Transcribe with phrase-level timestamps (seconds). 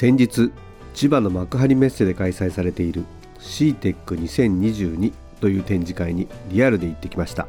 [0.00, 0.50] 先日
[0.94, 3.04] 千葉の幕張メッセで開催されている
[3.38, 7.46] CTEC2022 という展示会にリアルで行ってきました。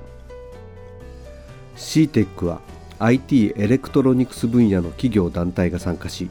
[1.78, 2.60] CEATEC は
[3.00, 6.30] IT エレクトロニクス分野の企業団体が参加し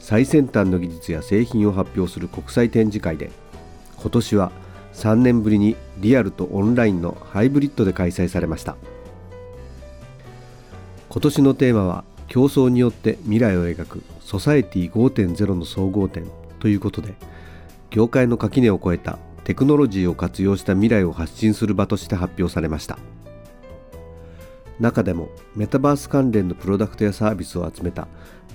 [0.00, 3.30] 最先端の技術や製品を発表する国際展示会で
[3.98, 4.52] 今年は
[4.94, 8.78] 3年ぶりにリアルとオンラインのハイブリッドで開催されました。
[11.10, 16.26] 今年のテーマは競争によって未来を描くソサエティ5.0の総合点
[16.60, 17.14] ということで
[17.90, 22.98] 業界の垣根を越えたテクノロジーを活用した未来を発信する場として発表されました。
[24.78, 28.06] 中でもメタバース関連のプロダクトやサービスを集めた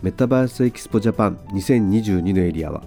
[0.01, 2.83] メタバースエキスポジャパン2022のエリアは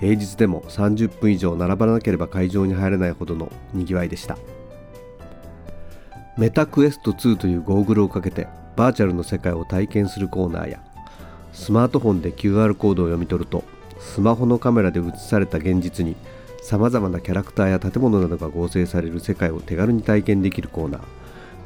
[0.00, 4.36] 平日でも30分以上並ばなければ会場に入れないほどのにぎわいでした。
[6.36, 10.80] メタクエスト2というゴーグルをかけてバーチャルの世界を体験するコーナーや
[11.52, 13.64] スマートフォンで QR コードを読み取ると
[14.00, 16.16] スマホのカメラで映された現実に
[16.62, 21.02] さまざまなキャラクターや建物などが合成される世界を手軽に体験できるコーナー。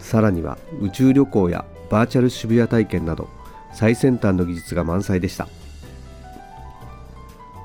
[0.01, 3.29] さらには宇宙旅行やバーチャル渋谷体験など
[3.73, 5.49] 最先端の技術が満載でした。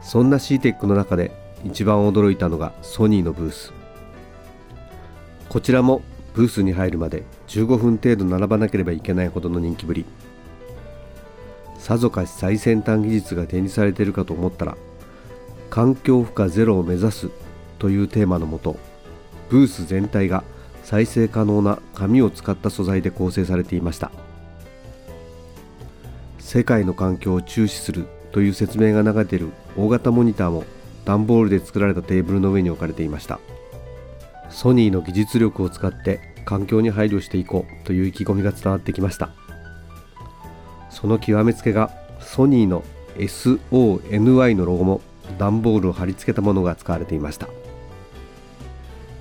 [0.02, 1.31] そんな CTEC の中で
[1.64, 3.73] 一番驚いたのがソニーのブース。
[5.49, 6.02] こちらも
[6.33, 10.05] ブースに入るまで15分程度並ばなければいけないほどの人気ぶり。
[11.77, 14.77] さぞかし最先端技術が展示されているかと思ったら
[15.69, 17.30] 環境負荷ゼロを目指す
[17.77, 18.77] というテーマのもと
[19.49, 20.45] ブース全体が
[20.83, 24.11] 再生可能な紙を使った素材で構成されていました。
[26.39, 30.63] 世界の環境を注視するという説明が流れている大型モニターも
[31.05, 33.39] 段ボールで作られたテーブルの上に置かれていました。
[34.49, 39.30] ソニーの技術力を使って環境に配慮していこうという意気込みが伝わってきました。
[40.89, 42.83] その極めつけがソニーの
[43.17, 45.02] SONY のロゴも
[45.37, 47.48] 段ボールを貼り付けたものが使われていました。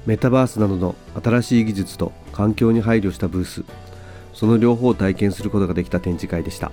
[0.07, 3.65] メタバースなどの新しい技術と環境に配慮したブース
[4.33, 6.73] その両方を体験することができた展示会でした。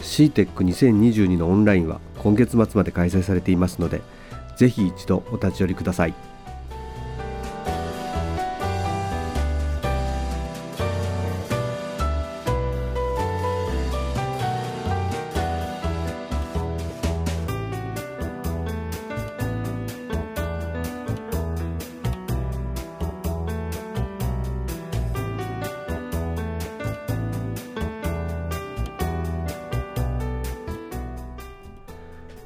[0.00, 4.02] CTEC2022 のオンラインは今月末まで開催されていますので
[4.56, 6.14] ぜひ一度お立ち寄りください。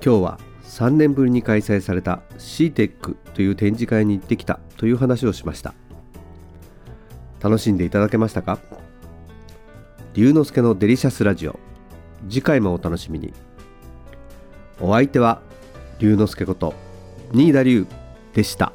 [0.05, 5.75] 今日は3年ぶりに開催された CTEC という展示会に行ってきたという話をしました。
[7.41, 8.59] 楽しんでいただけましたか？
[10.15, 11.59] 龍之介のデリシャスラジオ。
[12.29, 13.33] 次回もお楽しみに。
[14.81, 15.41] お相手は
[15.99, 16.75] 龍之介こと
[17.33, 17.87] 新田龍
[18.35, 18.73] でした。